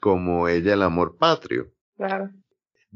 [0.00, 1.72] como ella el amor patrio.
[1.96, 2.30] Claro.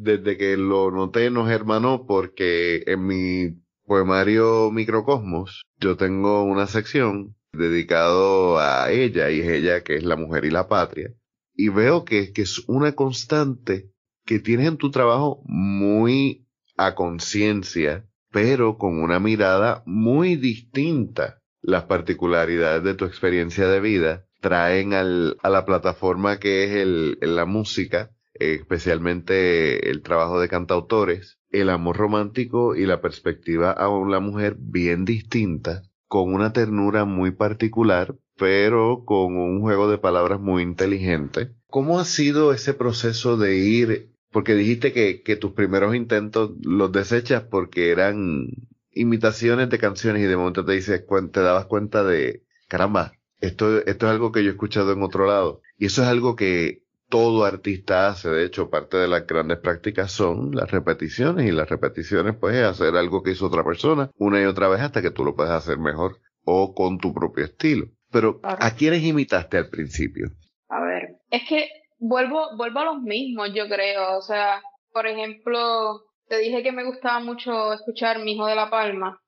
[0.03, 7.37] Desde que lo noté nos hermanó porque en mi poemario Microcosmos yo tengo una sección
[7.53, 11.13] dedicado a ella y es ella que es la mujer y la patria.
[11.55, 13.91] Y veo que, que es una constante
[14.25, 16.47] que tienes en tu trabajo muy
[16.79, 21.43] a conciencia pero con una mirada muy distinta.
[21.63, 27.19] Las particularidades de tu experiencia de vida traen al, a la plataforma que es el,
[27.21, 34.21] la música, especialmente el trabajo de cantautores, el amor romántico y la perspectiva a una
[34.21, 40.63] mujer bien distinta, con una ternura muy particular, pero con un juego de palabras muy
[40.63, 41.51] inteligente.
[41.69, 47.43] ¿Cómo ha sido ese proceso de ir porque dijiste que, tus primeros intentos los desechas
[47.43, 48.47] porque eran
[48.93, 54.07] imitaciones de canciones y de momento te dices, te dabas cuenta de, caramba, esto, esto
[54.07, 55.63] es algo que yo he escuchado en otro lado.
[55.79, 58.31] Y eso es algo que todo artista hace.
[58.31, 62.65] De hecho, parte de las grandes prácticas son las repeticiones y las repeticiones pues es
[62.65, 65.53] hacer algo que hizo otra persona una y otra vez hasta que tú lo puedas
[65.53, 67.87] hacer mejor o con tu propio estilo.
[68.11, 70.31] Pero, ¿a quiénes imitaste al principio?
[70.69, 74.17] A ver, es que vuelvo, vuelvo a los mismos, yo creo.
[74.17, 78.71] O sea, por ejemplo, te dije que me gustaba mucho escuchar Mi Hijo de la
[78.71, 79.21] Palma.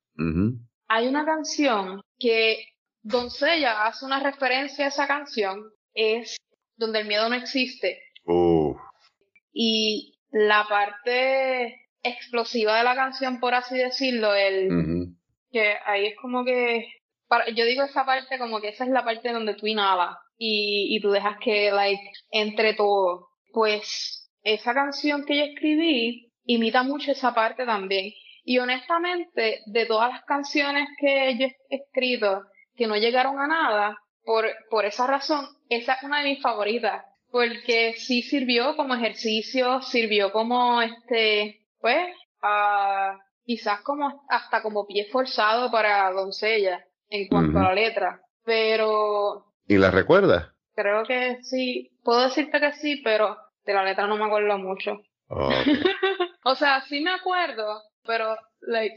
[0.88, 2.64] Hay una canción que
[3.02, 5.62] Doncella hace una referencia a esa canción,
[5.94, 6.36] es
[6.82, 8.02] donde el miedo no existe.
[9.52, 15.14] Y la parte explosiva de la canción, por así decirlo, el
[15.50, 16.86] que ahí es como que
[17.54, 21.00] yo digo esa parte como que esa es la parte donde tú inhalas y, y
[21.00, 23.28] tú dejas que like entre todo.
[23.52, 28.12] Pues esa canción que yo escribí imita mucho esa parte también.
[28.44, 32.42] Y honestamente, de todas las canciones que yo he escrito
[32.74, 37.04] que no llegaron a nada, por, por esa razón, esa es una de mis favoritas.
[37.30, 42.14] Porque sí sirvió como ejercicio, sirvió como este, pues,
[43.44, 48.20] quizás como hasta como pie forzado para doncella en cuanto a la letra.
[48.44, 49.46] Pero.
[49.66, 50.50] ¿Y la recuerdas?
[50.74, 51.90] Creo que sí.
[52.02, 55.00] Puedo decirte que sí, pero de la letra no me acuerdo mucho.
[56.44, 58.36] o sea, sí me acuerdo, pero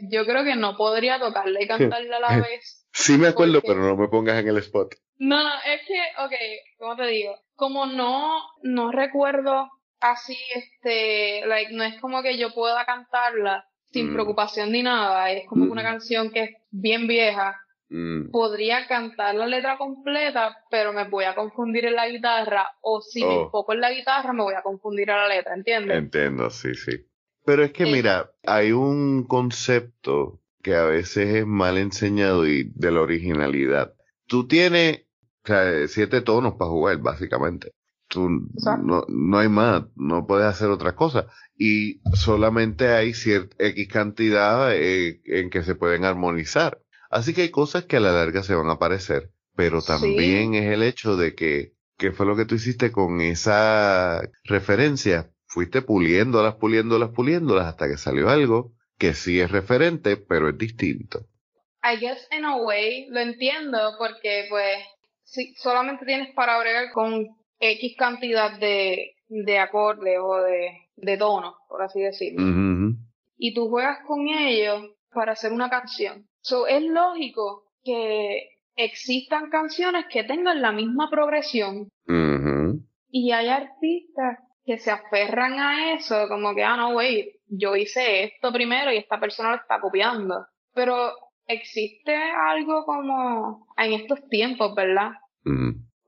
[0.10, 2.86] yo creo que no podría tocarla y cantarla a la vez.
[2.92, 4.96] sí me acuerdo, pero no me pongas en el spot.
[5.18, 6.34] No, no, es que, ok,
[6.78, 7.36] ¿cómo te digo?
[7.56, 14.12] Como no, no recuerdo así, este, like, no es como que yo pueda cantarla sin
[14.12, 14.14] mm.
[14.14, 15.86] preocupación ni nada, es como una mm.
[15.86, 17.60] canción que es bien vieja.
[17.90, 18.32] Mm.
[18.32, 23.24] Podría cantar la letra completa, pero me voy a confundir en la guitarra, o si
[23.24, 23.44] me oh.
[23.44, 25.98] enfoco en la guitarra, me voy a confundir a la letra, ¿entiendes?
[25.98, 27.08] Entiendo, sí, sí.
[27.46, 27.92] Pero es que, eh.
[27.92, 33.94] mira, hay un concepto que a veces es mal enseñado y de la originalidad.
[34.26, 35.05] Tú tienes
[35.46, 37.72] o sea, siete tonos para jugar, básicamente.
[38.08, 41.28] Tú, no, no hay más, no puedes hacer otra cosa.
[41.58, 46.80] Y solamente hay cierta X cantidad eh, en que se pueden armonizar.
[47.10, 50.72] Así que hay cosas que a la larga se van a aparecer, pero también es
[50.72, 55.32] el hecho de que, ¿qué fue lo que tú hiciste con esa referencia?
[55.46, 61.28] Fuiste puliéndolas, puliéndolas, puliéndolas hasta que salió algo que sí es referente, pero es distinto.
[61.84, 64.78] I guess in a way lo entiendo porque pues
[65.26, 67.28] si solamente tienes para bregar con
[67.60, 72.96] X cantidad de, de acordes o de, de tonos, por así decirlo.
[73.38, 76.28] Y tú juegas con ellos para hacer una canción.
[76.42, 81.90] So, es lógico que existan canciones que tengan la misma progresión.
[83.10, 88.26] Y hay artistas que se aferran a eso, como que, ah, no, wait, yo hice
[88.26, 90.46] esto primero y esta persona lo está copiando.
[90.74, 91.14] Pero
[91.48, 95.12] existe algo como en estos tiempos, ¿verdad?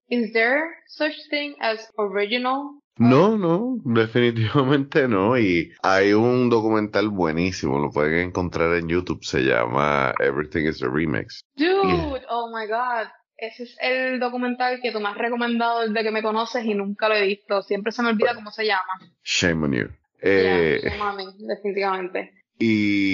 [0.09, 2.79] Is there such thing as original?
[2.97, 5.37] No, no, definitivamente no.
[5.37, 10.89] Y hay un documental buenísimo, lo pueden encontrar en YouTube, se llama Everything is a
[10.89, 11.41] Remix.
[11.55, 13.07] Dude, oh my god.
[13.37, 17.07] Ese es el documental que tú me has recomendado desde que me conoces y nunca
[17.07, 17.61] lo he visto.
[17.61, 18.81] Siempre se me olvida cómo se llama.
[19.23, 19.89] Shame on you.
[20.19, 20.81] Eh,
[21.37, 22.33] definitivamente.
[22.57, 23.06] Y,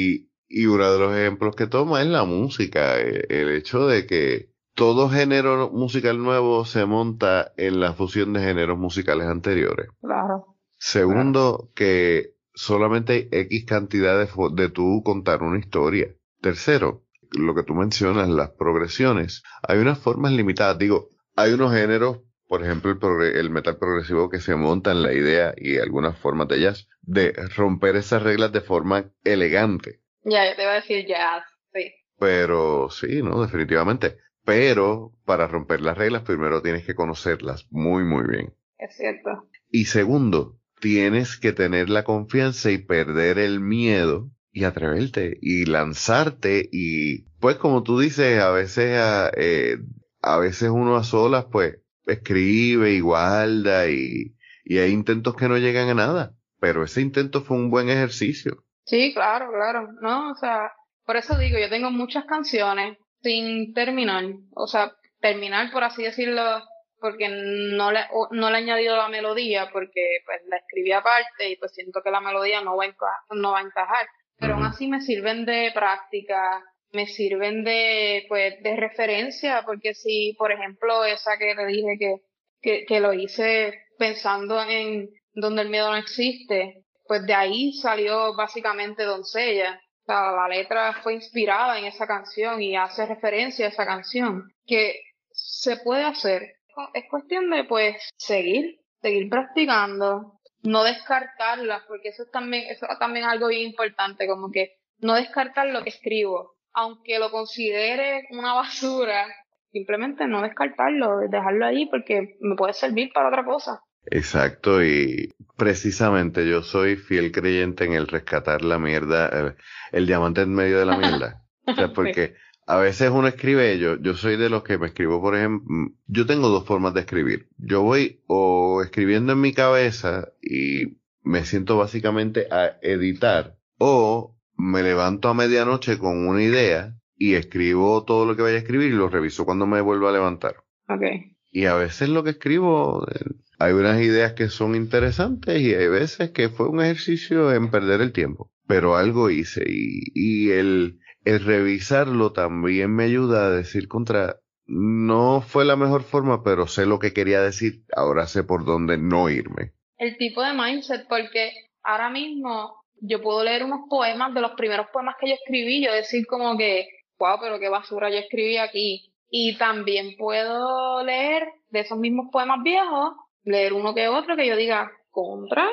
[0.54, 3.00] y uno de los ejemplos que toma es la música.
[3.00, 8.42] Eh, el hecho de que todo género musical nuevo se monta en la fusión de
[8.42, 9.90] géneros musicales anteriores.
[10.00, 10.56] Claro.
[10.78, 16.14] Segundo, que solamente hay X cantidad de, de tú contar una historia.
[16.40, 19.42] Tercero, lo que tú mencionas, las progresiones.
[19.68, 20.78] Hay unas formas limitadas.
[20.78, 25.14] Digo, hay unos géneros, por ejemplo, el, el metal progresivo que se monta en la
[25.14, 30.03] idea y algunas formas de jazz, de romper esas reglas de forma elegante.
[30.26, 31.44] Ya, yo te iba a decir jazz,
[31.74, 31.92] sí.
[32.20, 34.18] Pero sí, no, definitivamente.
[34.46, 38.54] Pero para romper las reglas primero tienes que conocerlas muy, muy bien.
[38.78, 39.48] Es cierto.
[39.70, 46.70] Y segundo, tienes que tener la confianza y perder el miedo y atreverte y lanzarte
[46.72, 49.78] y pues como tú dices, a veces a, eh,
[50.22, 55.58] a veces uno a solas pues escribe y guarda y, y hay intentos que no
[55.58, 58.64] llegan a nada, pero ese intento fue un buen ejercicio.
[58.86, 59.90] Sí, claro, claro.
[60.02, 60.72] No, o sea,
[61.06, 64.26] por eso digo, yo tengo muchas canciones sin terminar,
[64.56, 66.62] o sea, terminar por así decirlo,
[67.00, 71.56] porque no le, no le he añadido la melodía, porque pues la escribí aparte y
[71.58, 74.08] pues siento que la melodía no va a, encajar, no va a encajar,
[74.38, 80.36] pero aún así me sirven de práctica, me sirven de, pues, de referencia, porque si,
[80.38, 82.16] por ejemplo, esa que le dije que,
[82.62, 88.36] que, que lo hice pensando en donde el miedo no existe, pues de ahí salió
[88.36, 94.52] básicamente Doncella la letra fue inspirada en esa canción y hace referencia a esa canción,
[94.66, 95.00] que
[95.32, 96.56] se puede hacer.
[96.94, 102.98] Es cuestión de pues seguir seguir practicando, no descartarlas, porque eso es también, eso es
[102.98, 108.54] también algo bien importante, como que no descartar lo que escribo, aunque lo considere una
[108.54, 109.28] basura,
[109.72, 113.82] simplemente no descartarlo, dejarlo ahí porque me puede servir para otra cosa.
[114.06, 119.56] Exacto, y precisamente yo soy fiel creyente en el rescatar la mierda,
[119.92, 121.40] el, diamante en medio de la mierda.
[121.66, 122.36] O sea, porque
[122.68, 126.26] a veces uno escribe, yo, yo soy de los que me escribo, por ejemplo, yo
[126.26, 127.48] tengo dos formas de escribir.
[127.58, 134.84] Yo voy o escribiendo en mi cabeza y me siento básicamente a editar, o me
[134.84, 138.96] levanto a medianoche con una idea y escribo todo lo que vaya a escribir y
[138.96, 140.58] lo reviso cuando me vuelvo a levantar.
[140.90, 141.33] Okay.
[141.56, 143.26] Y a veces lo que escribo, eh,
[143.60, 148.02] hay unas ideas que son interesantes y hay veces que fue un ejercicio en perder
[148.02, 154.40] el tiempo, pero algo hice y, y el, revisarlo también me ayuda a decir contra,
[154.66, 158.98] no fue la mejor forma, pero sé lo que quería decir, ahora sé por dónde
[158.98, 159.74] no irme.
[160.00, 161.52] El tipo de mindset, porque
[161.84, 165.94] ahora mismo yo puedo leer unos poemas de los primeros poemas que yo escribí, yo
[165.94, 166.88] decir como que,
[167.20, 169.13] wow, pero qué basura yo escribí aquí.
[169.36, 174.56] Y también puedo leer de esos mismos poemas viejos, leer uno que otro que yo
[174.56, 175.68] diga, contra,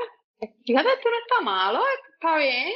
[0.65, 1.83] fíjate, esto no está malo,
[2.15, 2.73] está bien,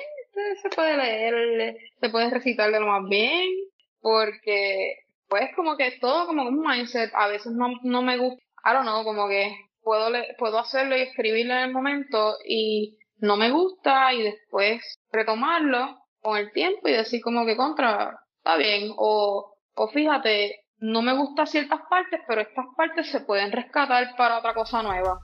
[0.61, 3.49] se puede leer, se puede recitar de lo más bien,
[4.03, 8.75] porque pues como que todo como un mindset, a veces no, no me gusta, I
[8.75, 13.51] don't know, como que puedo, puedo hacerlo y escribirlo en el momento y no me
[13.51, 19.57] gusta y después retomarlo con el tiempo y decir como que contra, está bien, o,
[19.77, 24.53] o fíjate, no me gustan ciertas partes, pero estas partes se pueden rescatar para otra
[24.53, 25.19] cosa nueva.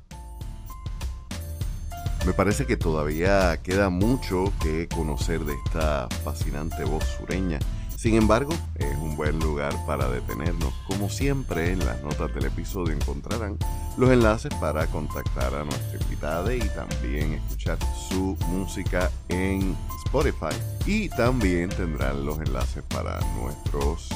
[2.27, 7.59] Me parece que todavía queda mucho que conocer de esta fascinante voz sureña.
[7.95, 10.73] Sin embargo, es un buen lugar para detenernos.
[10.87, 13.59] Como siempre, en las notas del episodio encontrarán
[13.99, 17.77] los enlaces para contactar a nuestra invitada y también escuchar
[18.09, 20.57] su música en Spotify.
[20.87, 24.09] Y también tendrán los enlaces para nuestros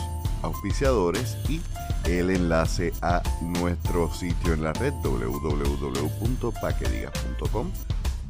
[0.44, 1.60] auspiciadores y
[2.04, 7.72] el enlace a nuestro sitio en la red www.paquedigas.com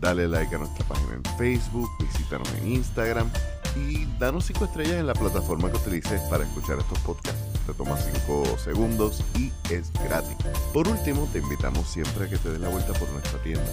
[0.00, 3.30] Dale like a nuestra página en Facebook, visítanos en Instagram
[3.74, 7.40] y danos 5 estrellas en la plataforma que utilices para escuchar estos podcasts.
[7.66, 10.36] Te toma 5 segundos y es gratis.
[10.72, 13.64] Por último, te invitamos siempre a que te des la vuelta por nuestra tienda.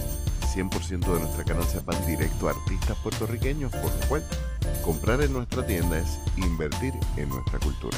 [0.56, 4.24] 100% de nuestra ganancia van directo a artistas puertorriqueños, por lo cual
[4.84, 7.98] comprar en nuestra tienda es invertir en nuestra cultura.